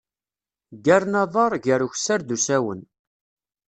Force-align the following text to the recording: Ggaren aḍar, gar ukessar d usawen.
Ggaren 0.77 1.19
aḍar, 1.23 1.53
gar 1.63 1.81
ukessar 1.87 2.19
d 2.23 2.29
usawen. 2.35 2.81